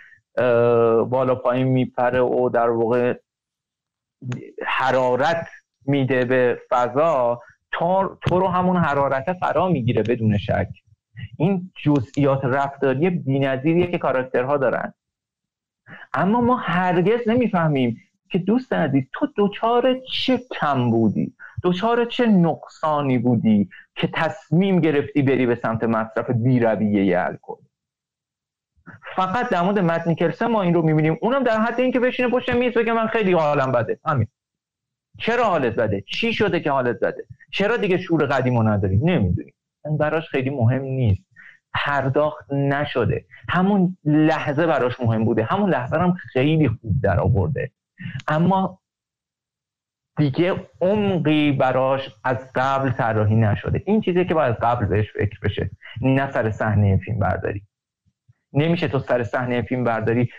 بالا 1.11 1.35
پایین 1.35 1.67
میپره 1.69 2.21
و 2.21 2.49
در 2.49 2.71
واقع 2.71 3.15
حرارت 4.67 5.49
میده 5.87 6.25
به 6.25 6.59
فضا 6.71 7.41
تو, 7.73 8.17
تو 8.23 8.41
رو 8.41 8.49
همون 8.49 8.77
حرارت 8.77 9.33
فرا 9.33 9.69
می‌گیره 9.69 10.03
بدون 10.03 10.39
شک. 10.39 10.69
این 11.39 11.73
جزئیات 11.85 12.45
رفتاری 12.45 13.11
بی‌نظیریه 13.11 13.87
که 13.87 13.99
کاراکترها 13.99 14.57
دارن. 14.57 14.95
اما 16.13 16.41
ما 16.41 16.57
هرگز 16.57 17.29
نمی‌فهمیم 17.29 17.97
که 18.31 18.39
دوست 18.39 18.73
عزیز 18.73 19.05
تو 19.13 19.27
دوچار 19.27 20.01
چه 20.13 20.41
کم 20.61 20.91
بودی؟ 20.91 21.35
دوچار 21.63 22.05
چه 22.05 22.27
نقصانی 22.27 23.19
بودی 23.19 23.69
که 23.95 24.09
تصمیم 24.15 24.81
گرفتی 24.81 25.23
بری 25.23 25.47
به 25.47 25.55
سمت 25.63 25.85
مصرف 25.85 26.31
بیرویه 26.31 27.21
الکل؟ 27.21 27.63
فقط 29.17 29.49
در 29.49 29.63
مورد 29.63 29.79
مت 29.79 30.43
ما 30.43 30.63
این 30.63 30.75
رو 30.75 30.83
می‌بینیم. 30.83 31.19
اونم 31.23 31.43
در 31.43 31.61
حد 31.61 31.81
اینکه 31.81 32.01
بشینه 32.01 32.29
پشت 32.29 32.51
میز 32.51 32.73
بگه 32.73 32.93
من 32.93 33.07
خیلی 33.07 33.33
حالم 33.33 33.73
بده. 33.73 34.01
همین. 34.05 34.27
چرا 35.19 35.45
حالت 35.45 35.75
بده؟ 35.75 36.01
چی 36.01 36.33
شده 36.33 36.61
که 36.61 36.71
حالت 36.71 37.01
بده؟ 37.01 37.25
چرا 37.53 37.77
دیگه 37.77 37.99
شور 37.99 38.27
قدیمو 38.27 38.63
نداری 38.63 38.97
نمی‌دونی 38.97 39.53
این 39.85 39.99
براش 39.99 40.29
خیلی 40.29 40.51
مهم 40.51 40.83
نیست. 40.83 41.23
پرداخت 41.75 42.53
نشده. 42.53 43.25
همون 43.49 43.97
لحظه 44.05 44.67
براش 44.67 45.01
مهم 45.01 45.25
بوده. 45.25 45.43
همون 45.43 45.71
لحظه 45.71 45.97
هم 45.97 46.13
خیلی 46.13 46.69
خوب 46.69 47.01
در 47.03 47.21
آورده 47.21 47.71
اما 48.29 48.81
دیگه 50.17 50.69
عمقی 50.81 51.53
براش 51.53 52.11
از 52.25 52.37
قبل 52.55 52.91
طراحی 52.91 53.37
نشده. 53.37 53.83
این 53.87 54.01
چیزی 54.01 54.25
که 54.25 54.35
باید 54.35 54.57
از 54.57 54.61
قبل 54.63 54.87
بهش 54.87 55.13
فکر 55.13 55.41
بشه. 55.43 55.71
نه 56.01 56.31
سر 56.31 56.51
صحنه 56.51 56.97
فیلم 56.97 57.19
برداری. 57.19 57.63
نمیشه 58.53 58.89
تو 58.89 58.99
سر 58.99 59.25
صحنه 59.25 59.63
فیلم 59.63 59.85
برداری 59.85 60.31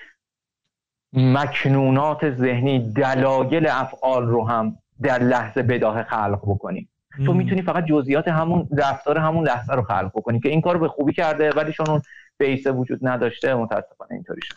مکنونات 1.14 2.32
ذهنی 2.32 2.92
دلایل 2.94 3.68
افعال 3.68 4.28
رو 4.28 4.48
هم 4.48 4.78
در 5.02 5.20
لحظه 5.20 5.64
بداه 5.64 6.04
خلق 6.04 6.42
بکنی. 6.48 6.88
تو 7.26 7.34
می‌تونی 7.34 7.62
فقط 7.62 7.86
جزئیات 7.86 8.28
همون 8.28 8.70
رفتار 8.78 9.18
همون 9.18 9.48
لحظه 9.48 9.74
رو 9.74 9.82
خلق 9.82 10.12
بکنی 10.16 10.40
که 10.40 10.50
این 10.50 10.62
کار 10.62 10.78
به 10.78 10.88
خوبی 10.88 11.14
کرده 11.14 11.52
ولی 11.52 11.74
چون 11.74 11.90
اون 11.90 12.02
بیس 12.38 12.68
وجود 12.68 13.08
نداشته 13.08 13.56
متاسفانه 13.56 14.12
اینطوری 14.12 14.42
شد 14.44 14.56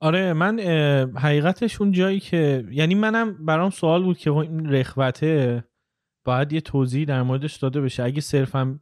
آره 0.00 0.32
من 0.32 0.60
حقیقتش 1.16 1.80
اون 1.80 1.92
جایی 1.92 2.20
که 2.20 2.64
یعنی 2.70 2.94
منم 2.94 3.46
برام 3.46 3.70
سوال 3.70 4.02
بود 4.02 4.18
که 4.18 4.30
این 4.30 4.72
رخوته 4.72 5.64
باید 6.24 6.52
یه 6.52 6.60
توضیح 6.60 7.04
در 7.04 7.22
موردش 7.22 7.56
داده 7.56 7.80
بشه. 7.80 8.02
اگه 8.02 8.20
صرفم 8.20 8.80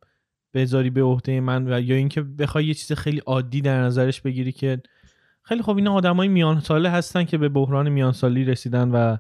بذاری 0.55 0.91
به 0.91 1.03
عهده 1.03 1.41
من 1.41 1.73
و 1.73 1.81
یا 1.81 1.97
اینکه 1.97 2.23
بخوای 2.23 2.65
یه 2.65 2.75
چیز 2.75 2.93
خیلی 2.93 3.19
عادی 3.27 3.61
در 3.61 3.81
نظرش 3.81 4.21
بگیری 4.21 4.53
که 4.53 4.83
خیلی 5.43 5.63
خب 5.63 5.77
این 5.77 5.89
آدمای 5.89 6.29
میان 6.29 6.61
ساله 6.61 6.91
هستن 6.91 7.25
که 7.25 7.39
به 7.39 7.49
بحران 7.49 7.89
میان 7.89 8.13
سالی 8.13 8.45
رسیدن 8.45 8.91
و 8.91 9.17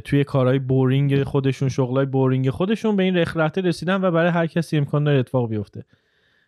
توی 0.00 0.24
کارهای 0.24 0.58
بورینگ 0.58 1.22
خودشون 1.22 1.68
شغلای 1.68 2.06
بورینگ 2.06 2.50
خودشون 2.50 2.96
به 2.96 3.02
این 3.02 3.16
رخرته 3.16 3.60
رسیدن 3.60 4.04
و 4.04 4.10
برای 4.10 4.30
هر 4.30 4.46
کسی 4.46 4.76
امکان 4.76 5.04
داره 5.04 5.18
اتفاق 5.18 5.48
بیفته. 5.48 5.84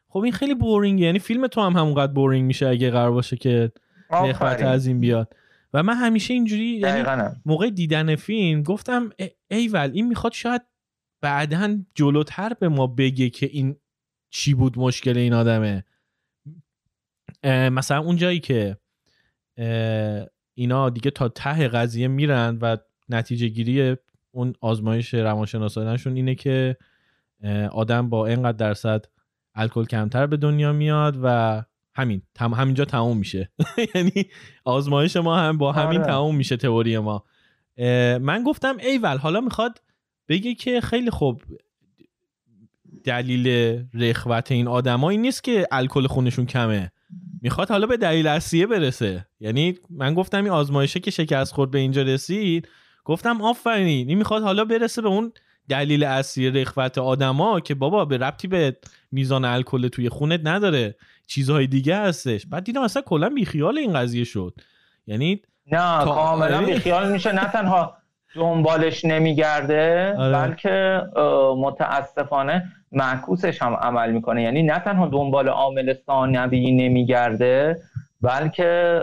خب 0.09 0.19
این 0.19 0.33
خیلی 0.33 0.55
boring 0.55 1.01
یعنی 1.01 1.19
فیلم 1.19 1.47
تو 1.47 1.61
هم 1.61 1.73
همونقدر 1.73 2.13
boring 2.13 2.47
میشه 2.47 2.69
اگه 2.69 2.91
قرار 2.91 3.11
باشه 3.11 3.37
که 3.37 3.73
رخرته 4.13 4.67
از 4.67 4.87
این 4.87 5.01
بیاد. 5.01 5.37
و 5.75 5.83
من 5.83 5.95
همیشه 5.95 6.35
اینجوری 6.35 6.65
یعنی 6.65 7.05
موقع 7.45 7.71
دیدن 7.71 8.17
فیلم 8.17 8.63
گفتم 8.63 9.11
ایول 9.51 9.91
این 9.95 10.09
می‌خواد 10.09 10.33
شاید 10.33 10.63
بعدا 11.21 11.79
جلوتر 11.95 12.53
به 12.61 12.69
ما 12.69 12.87
بگه 12.87 13.31
که 13.31 13.47
این 13.47 13.77
چی 14.31 14.55
بود 14.55 14.79
مشکل 14.79 15.19
این 15.19 15.35
آدمه. 15.35 15.85
مثلا 17.45 18.01
اون 18.01 18.17
جایی 18.17 18.41
که 18.41 18.77
اینا 20.55 20.91
دیگه 20.91 21.11
تا 21.11 21.29
ته 21.29 21.69
قضیه 21.69 22.09
میرن 22.09 22.59
و 22.63 22.77
نتیجه 23.09 23.49
گیری 23.49 23.97
اون 24.31 24.53
آزمایش 24.61 25.15
روانشناسانشون 25.15 26.17
اینه 26.17 26.35
که 26.35 26.77
آدم 27.73 28.09
با 28.09 28.27
اینقدر 28.27 28.57
درصد 28.57 29.05
الکل 29.55 29.85
کمتر 29.85 30.27
به 30.27 30.37
دنیا 30.37 30.73
میاد 30.73 31.19
و 31.23 31.63
همین 31.95 32.23
تم 32.35 32.55
همینجا 32.55 32.85
تموم 32.85 33.17
میشه. 33.17 33.51
یعنی 33.95 34.27
آزمایش 34.65 35.17
ما 35.17 35.39
هم 35.39 35.59
با 35.59 35.73
همین 35.73 36.01
آره. 36.01 36.07
تموم 36.07 36.37
میشه 36.37 36.57
تئوری 36.57 36.99
ما. 36.99 37.25
من 38.21 38.43
گفتم 38.47 38.77
ایول 38.77 39.17
حالا 39.19 39.41
می‌خواد 39.41 39.83
بگه 40.29 40.55
که 40.55 40.81
خیلی 40.81 41.11
خوب 41.11 41.43
دلیل 43.05 43.49
رخوت 43.95 44.53
این 44.53 44.69
آدمایی 44.69 45.19
نیست 45.19 45.45
که 45.45 45.67
الکل 45.71 46.07
خونشون 46.07 46.47
کمه. 46.47 46.93
می‌خواد 47.43 47.69
حالا 47.69 47.87
به 47.87 47.97
دلیل 47.97 48.27
اصلیه 48.27 48.67
برسه. 48.67 49.27
یعنی 49.41 49.79
من 49.91 50.15
گفتم 50.15 50.45
این 50.45 50.53
آزمایشه 50.53 51.01
که 51.01 51.11
شکست 51.11 51.53
خورد 51.53 51.71
به 51.71 51.79
اینجا 51.79 52.03
رسید 52.03 52.69
گفتم 53.05 53.43
آفرین 53.43 54.09
این 54.09 54.19
می‌خواد 54.19 54.43
حالا 54.43 54.65
برسه 54.65 55.03
به 55.03 55.09
اون 55.09 55.33
دلیل 55.69 56.05
اصلی 56.05 56.51
رخوت 56.51 56.99
آدما 56.99 57.61
که 57.61 57.75
بابا 57.75 58.05
به 58.05 58.19
ربطی 58.19 58.49
به 58.49 58.77
میزان 59.13 59.45
الکل 59.45 59.89
توی 59.89 60.09
خونت 60.09 60.41
نداره. 60.45 60.95
چیزهای 61.27 61.67
دیگه 61.67 61.97
هستش. 61.97 62.47
بعد 62.47 62.65
دیدم 62.65 62.83
اصلا 62.83 63.03
کلا 63.03 63.29
بیخیال 63.29 63.79
این 63.79 63.93
قضیه 63.93 64.25
شد. 64.25 64.55
یعنی 65.07 65.41
نه 65.73 66.05
کاملا 66.05 66.57
آره. 66.57 66.67
بیخیال 66.67 67.13
میشه. 67.13 67.33
نه 67.33 67.45
تنها 67.45 67.97
دنبالش 68.35 69.05
نمیگرده 69.05 70.15
آره. 70.19 70.33
بلکه 70.33 71.03
متاسفانه 71.57 72.65
معکوسش 72.93 73.63
هم 73.63 73.75
عمل 73.75 74.13
می‌کنه. 74.13 74.43
یعنی 74.43 74.63
نه 74.63 74.79
تنها 74.79 75.07
دنبال 75.07 75.49
عامل 75.49 75.95
ثانوی 76.07 76.71
نمیگرده 76.71 77.83
بلکه 78.23 79.03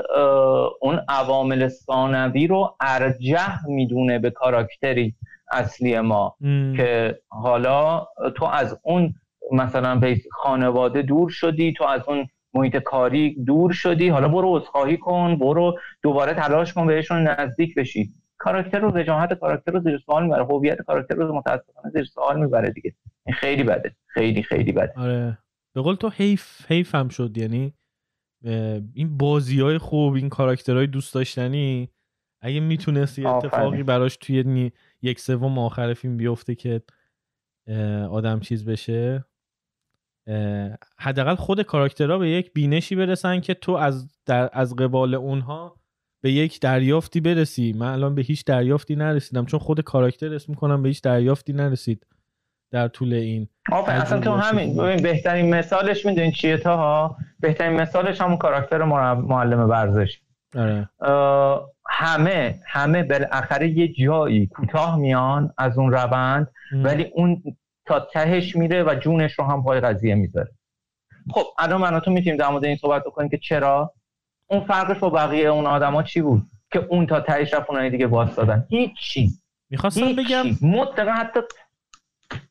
اون 0.81 0.99
عوامل 1.09 1.67
ثانوی 1.67 2.47
رو 2.47 2.75
ارجح 2.81 3.67
می‌دونه 3.67 4.19
به 4.19 4.29
کاراکتری 4.29 5.15
اصلی 5.51 5.99
ما 5.99 6.35
که 6.77 7.19
حالا 7.27 8.07
تو 8.35 8.45
از 8.45 8.79
اون 8.83 9.13
مثلا 9.51 9.95
به 9.95 10.17
خانواده 10.31 11.01
دور 11.01 11.29
شدی 11.29 11.73
تو 11.73 11.83
از 11.83 12.01
اون 12.07 12.27
محیط 12.53 12.77
کاری 12.77 13.43
دور 13.43 13.71
شدی 13.71 14.09
حالا 14.09 14.27
برو 14.27 14.57
عذرخواهی 14.57 14.97
کن 14.97 15.35
برو 15.35 15.79
دوباره 16.03 16.33
تلاش 16.33 16.73
کن 16.73 16.87
بهشون 16.87 17.27
نزدیک 17.27 17.75
بشی. 17.75 18.13
کاراکتر 18.37 18.79
رو 18.79 18.91
وجاهت 18.91 19.33
کاراکتر 19.33 19.71
رو 19.71 19.79
زیر 19.79 19.97
سوال 20.05 20.23
می‌بره 20.23 20.45
هویت 20.45 20.81
کاراکتر 20.81 21.15
رو 21.15 21.35
متاسفانه 21.35 21.91
زیر 21.93 22.03
سوال 22.03 22.39
می‌بره 22.39 22.71
دیگه. 22.71 22.93
این 23.25 23.35
خیلی 23.35 23.63
بده 23.63 23.95
خیلی 24.07 24.43
خیلی 24.43 24.71
بده. 24.71 24.93
آره. 24.97 25.37
به 25.75 25.81
قول 25.81 25.95
تو 25.95 26.09
حیف 26.09 26.71
حیف 26.71 26.95
هم 26.95 27.09
شد 27.09 27.37
یعنی 27.37 27.73
این 28.93 29.17
بازی 29.17 29.59
های 29.59 29.77
خوب 29.77 30.13
این 30.13 30.29
کاراکترهای 30.29 30.87
دوست 30.87 31.13
داشتنی 31.13 31.89
اگه 32.41 32.59
می‌تونست 32.59 33.19
یه 33.19 33.27
اتفاقی 33.27 33.83
براش 33.83 34.17
توی 34.17 34.71
یک 35.01 35.19
سوم 35.19 35.59
آخر 35.59 35.93
فیلم 35.93 36.17
بیفته 36.17 36.55
که 36.55 36.81
آدم 38.09 38.39
چیز 38.39 38.65
بشه 38.65 39.25
حداقل 40.99 41.35
خود 41.35 41.61
کاراکترها 41.61 42.17
به 42.17 42.29
یک 42.29 42.53
بینشی 42.53 42.95
برسن 42.95 43.39
که 43.39 43.53
تو 43.53 43.71
از 43.71 44.07
در 44.25 44.49
از 44.53 44.75
قبال 44.75 45.15
اونها 45.15 45.79
به 46.21 46.31
یک 46.31 46.59
دریافتی 46.59 47.21
برسی. 47.21 47.73
من 47.73 47.93
الان 47.93 48.15
به 48.15 48.21
هیچ 48.21 48.45
دریافتی 48.45 48.95
نرسیدم. 48.95 49.45
چون 49.45 49.59
خود 49.59 49.81
کاراکتر 49.81 50.33
اسم 50.33 50.53
کنم 50.53 50.81
به 50.83 50.89
هیچ 50.89 51.01
دریافتی 51.01 51.53
نرسید. 51.53 52.05
در 52.71 52.87
طول 52.87 53.13
این 53.13 53.47
اصلا 53.71 54.19
تو 54.19 54.31
همین 54.31 54.77
ببین 54.77 55.03
بهترین 55.03 55.55
مثالش 55.55 56.05
می‌دونین 56.05 56.31
چیه 56.31 56.57
تا 56.57 56.77
ها 56.77 57.17
بهترین 57.39 57.79
مثالش 57.79 58.21
همون 58.21 58.37
کاراکتر 58.37 58.83
معلم 59.13 59.69
ورزش. 59.69 60.21
آره. 60.55 60.89
همه 61.89 62.59
همه 62.65 63.03
بالاخره 63.03 63.69
یه 63.69 63.87
جایی 63.87 64.47
کوتاه 64.47 64.97
میان 64.97 65.53
از 65.57 65.77
اون 65.77 65.91
روند 65.91 66.47
ولی 66.73 67.11
اون 67.15 67.43
تا 67.85 67.99
تهش 67.99 68.55
میره 68.55 68.83
و 68.83 68.95
جونش 68.95 69.33
رو 69.33 69.45
هم 69.45 69.63
پای 69.63 69.79
قضیه 69.79 70.15
می‌ذاره. 70.15 70.51
خب 71.31 71.43
الان 71.59 71.81
من 71.81 71.99
تو 71.99 72.11
می‌تونیم 72.11 72.37
در 72.37 72.49
مورد 72.49 72.65
این 72.65 72.77
صحبت 72.77 73.03
بکنیم 73.03 73.29
که 73.29 73.37
چرا؟ 73.37 73.93
اون 74.49 74.59
فرقش 74.65 74.97
با 74.99 75.09
بقیه 75.09 75.47
اون 75.47 75.65
آدما 75.65 76.03
چی 76.03 76.21
بود؟ 76.21 76.41
که 76.71 76.79
اون 76.89 77.05
تا 77.05 77.19
تهش 77.19 77.53
رفت 77.53 77.69
اونای 77.69 77.89
دیگه 77.89 78.07
دادن. 78.07 78.65
هیچ 78.69 78.91
چی 78.99 79.29
می‌خواستم 79.69 80.15
بگم 80.15 80.45
مطلقا 80.61 81.11
حتی 81.11 81.39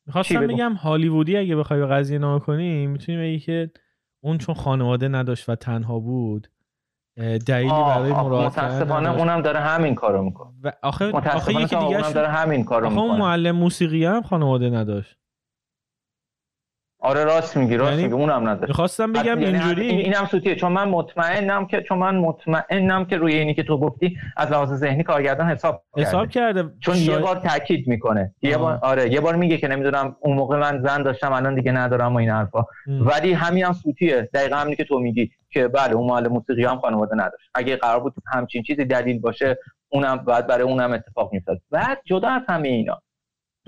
می‌خواستم 0.06 0.46
بگم 0.46 0.72
هالیوودی 0.72 1.36
اگه 1.36 1.56
بخوای 1.56 1.80
به 1.80 1.86
قضیه 1.86 2.18
نام 2.18 2.38
کنی 2.38 2.86
می‌تونی 2.86 3.18
بگی 3.18 3.38
که 3.38 3.70
اون 4.20 4.38
چون 4.38 4.54
خانواده 4.54 5.08
نداشت 5.08 5.48
و 5.48 5.54
تنها 5.54 5.98
بود 5.98 6.48
دلیلی 7.46 7.70
برای 7.70 8.12
مراجعه 8.12 8.46
متاسفانه 8.46 9.18
اونم 9.18 9.42
داره 9.42 9.60
همین 9.60 9.94
کارو 9.94 10.22
می‌کنه. 10.22 10.52
و 10.62 10.72
آخه 10.82 11.10
آخه 11.12 11.52
یکی 11.52 11.76
دیگه 11.76 12.12
داره 12.12 12.28
همین 12.28 12.64
کارو 12.64 12.90
می‌کنه 12.90 13.02
اون 13.02 13.18
معلم 13.18 13.56
موسیقی 13.56 14.04
هم 14.04 14.22
خانواده 14.22 14.70
نداشت. 14.70 15.17
آره 17.00 17.24
راست 17.24 17.56
میگی 17.56 17.76
راست 17.76 17.90
یعنی 17.90 18.02
میگی 18.02 18.14
اونم 18.14 18.48
نداره. 18.48 18.68
می‌خواستم 18.68 19.12
بگم 19.12 19.24
یعنی 19.24 19.44
اینجوری 19.44 19.88
این 19.88 19.98
اینم 19.98 20.26
سوتیه 20.26 20.54
چون 20.54 20.72
من 20.72 20.88
مطمئنم 20.88 21.66
که 21.66 21.82
چون 21.82 21.98
من 21.98 22.16
مطمئنم 22.16 23.04
که 23.04 23.16
روی 23.16 23.34
اینی 23.34 23.54
که 23.54 23.62
تو 23.62 23.78
گفتی 23.78 24.16
از 24.36 24.52
لحاظ 24.52 24.72
ذهنی 24.72 25.02
کارگردان 25.02 25.48
حساب 25.48 25.82
حساب 25.96 26.28
کرده, 26.28 26.64
چون 26.80 26.96
یه 26.96 27.18
بار 27.18 27.36
تاکید 27.36 27.88
می‌کنه. 27.88 28.34
یه 28.42 28.56
بار 28.56 28.78
آره 28.82 29.12
یه 29.12 29.20
بار 29.20 29.36
میگه 29.36 29.56
که 29.56 29.68
نمی‌دونم 29.68 30.16
اون 30.20 30.36
موقع 30.36 30.58
من 30.58 30.82
زن 30.82 31.02
داشتم 31.02 31.32
الان 31.32 31.54
دیگه 31.54 31.72
ندارم 31.72 32.14
و 32.14 32.16
این 32.18 32.30
حرفا. 32.30 32.64
ولی 32.86 33.32
همین 33.32 33.64
هم 33.64 33.72
سوتیه. 33.72 34.28
دقیقا 34.34 34.56
همینی 34.56 34.76
که 34.76 34.84
تو 34.84 34.98
میگی 34.98 35.30
که 35.50 35.68
بله 35.68 35.92
اون 35.92 36.10
معلم 36.10 36.32
موسیقی 36.32 36.64
هم 36.64 36.78
خانواده 36.78 37.14
نداشت. 37.14 37.50
اگه 37.54 37.76
قرار 37.76 38.00
بود 38.00 38.14
همچین 38.32 38.62
چیزی 38.62 38.84
دلیل 38.84 39.20
باشه 39.20 39.58
اونم 39.88 40.16
بعد 40.16 40.46
برای 40.46 40.62
اونم 40.62 40.92
اتفاق 40.92 41.32
میافتاد. 41.32 41.60
بعد 41.70 41.98
جدا 42.04 42.28
از 42.28 42.42
همه 42.48 42.68
اینا 42.68 43.02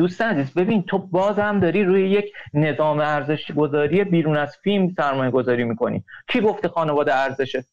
دوست 0.01 0.23
عزیز 0.23 0.55
ببین 0.55 0.83
تو 0.83 0.99
بازم 0.99 1.61
داری 1.61 1.85
روی 1.85 2.11
یک 2.11 2.33
نظام 2.55 3.01
ارزش 3.01 3.53
گذاری 3.53 4.05
بیرون 4.05 4.37
از 4.37 4.57
فیلم 4.63 4.95
سرمایه 4.97 5.31
گذاری 5.31 5.65
می‌کنی. 5.65 6.05
کی 6.29 6.41
گفته 6.41 6.69
خانواده 6.69 7.15
ارزشه؟ 7.15 7.65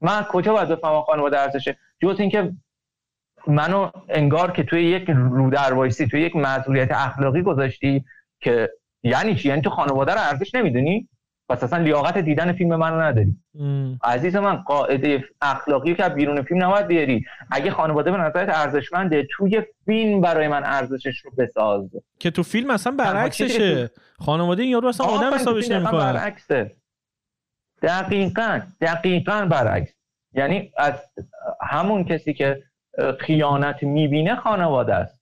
من 0.00 0.22
کجا 0.28 0.52
باید 0.52 0.68
بفهمم 0.68 1.02
خانواده 1.02 1.40
ارزشه؟ 1.40 1.78
جز 2.02 2.20
اینکه 2.20 2.52
منو 3.46 3.90
انگار 4.08 4.50
که 4.50 4.62
توی 4.62 4.82
یک 4.82 5.10
رو 5.10 5.50
وایسی 5.50 6.06
توی 6.06 6.20
یک 6.20 6.36
مسئولیت 6.36 6.88
اخلاقی 6.92 7.42
گذاشتی 7.42 8.04
که 8.40 8.70
یعنی 9.02 9.34
چی؟ 9.34 9.48
یعنی 9.48 9.62
تو 9.62 9.70
خانواده 9.70 10.12
رو 10.12 10.20
ارزش 10.20 10.54
نمی‌دونی؟ 10.54 11.08
پس 11.50 11.64
اصلا 11.64 11.78
لیاقت 11.78 12.18
دیدن 12.18 12.52
فیلم 12.52 12.76
منو 12.76 13.00
نداری. 13.00 13.36
عزیز 14.04 14.36
من 14.36 14.56
قاعده 14.56 15.24
اخلاقی 15.42 15.94
که 15.94 16.08
بیرون 16.08 16.42
فیلم 16.42 16.64
نباید 16.64 16.86
بیاری. 16.86 17.24
اگه 17.50 17.70
خانواده 17.70 18.10
به 18.10 18.16
نظرت 18.16 18.48
ارزشمنده 18.48 19.28
توی 19.30 19.62
فیلم 19.84 20.20
برای 20.20 20.48
من 20.48 20.64
ارزشش 20.64 21.18
رو 21.18 21.30
بساز 21.38 21.90
که 22.18 22.30
تو 22.30 22.42
فیلم 22.42 22.70
اصلا 22.70 22.92
برعکسشه. 22.92 23.90
خانواده 24.18 24.62
این 24.62 24.72
یارو 24.72 24.88
اصلا 24.88 25.06
آدم 25.06 25.34
حسابش 25.34 25.70
نمی‌کنه. 25.70 26.12
برعکسه. 26.12 26.76
دقیقا 27.82 28.60
دقیقا 28.80 29.46
برعکس. 29.50 29.92
یعنی 30.32 30.72
از 30.76 30.94
همون 31.62 32.04
کسی 32.04 32.34
که 32.34 32.62
خیانت 33.20 33.82
می‌بینه 33.82 34.36
خانواده 34.36 34.94
است. 34.94 35.20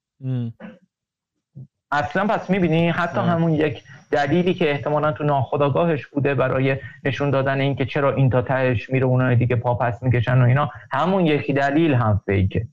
اصلا 1.91 2.27
پس 2.27 2.51
می‌بینی؟ 2.51 2.91
حتی 2.91 3.21
همون 3.21 3.53
یک 3.53 3.83
دلیلی 4.11 4.55
که 4.55 4.71
احتمالا 4.71 5.12
تو 5.12 5.25
ناخداگاهش 5.25 6.07
بوده 6.07 6.35
برای 6.35 6.77
نشون 7.05 7.31
دادن 7.31 7.61
اینکه 7.61 7.85
چرا 7.87 8.14
این 8.14 8.31
تا 8.31 8.42
تهش 8.42 8.90
میره 8.90 9.07
اونای 9.07 9.37
دیگه 9.37 9.57
پاپس 9.57 10.03
می‌کشن 10.03 10.42
و 10.42 10.44
اینا 10.44 10.71
همون 10.92 11.27
یکی 11.27 11.53
دلیل 11.53 11.94
هم 11.94 12.21
فیکه 12.27 12.66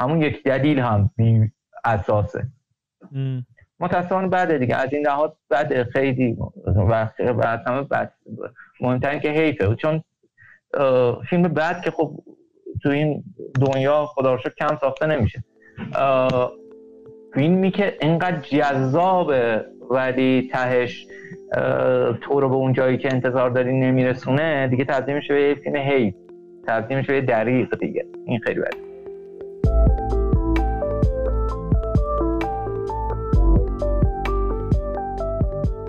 همون 0.00 0.22
یک 0.22 0.42
دلیل 0.42 0.78
هم 0.78 1.10
اساسه. 1.84 2.46
متاسفانه 3.80 4.28
بعد 4.28 4.58
دیگه. 4.58 4.76
از 4.76 4.92
این 4.92 5.06
لحاظ 5.06 5.30
بعد 5.48 5.90
خیلی 5.90 6.36
و 6.66 7.08
همه 7.66 7.82
بعد 7.82 8.14
مهمتر 8.80 9.18
که 9.18 9.30
حیفه. 9.30 9.74
چون 9.74 10.02
فیلم 11.30 11.42
بعد 11.42 11.82
که 11.82 11.90
خب 11.90 12.20
تو 12.82 12.88
این 12.88 13.24
دنیا 13.60 14.06
خدا 14.06 14.34
رو 14.34 14.40
کم 14.58 14.78
ساخته 14.80 15.06
نمیشه. 15.06 15.44
فیلمی 17.34 17.70
که 17.70 17.96
اینقدر 18.00 18.40
جذابه 18.40 19.64
ولی 19.90 20.50
تهش 20.52 21.06
تو 22.20 22.40
رو 22.40 22.48
به 22.48 22.54
اون 22.54 22.72
جایی 22.72 22.98
که 22.98 23.12
انتظار 23.12 23.50
داری 23.50 23.80
نمیرسونه 23.80 24.68
دیگه 24.68 24.84
تبدیل 24.84 25.14
میشه 25.14 25.34
به 25.34 25.42
یه 25.42 25.54
فیلم 25.54 25.76
هی 25.76 26.14
تبدیل 26.66 26.96
میشه 26.96 27.12
به 27.12 27.20
دریغ 27.20 27.78
دیگه. 27.78 28.06
این 28.26 28.38
خیلی 28.38 28.60
بده. 28.60 30.15